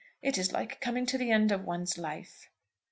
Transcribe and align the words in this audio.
It 0.23 0.39
is 0.39 0.51
like 0.51 0.81
coming 0.81 1.05
to 1.05 1.17
the 1.19 1.29
end 1.29 1.51
of 1.51 1.63
one's 1.63 1.95
life." 1.95 2.49